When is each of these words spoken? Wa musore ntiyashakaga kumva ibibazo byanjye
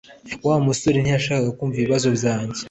Wa 0.47 0.55
musore 0.65 0.97
ntiyashakaga 0.99 1.49
kumva 1.57 1.77
ibibazo 1.79 2.07
byanjye 2.17 2.59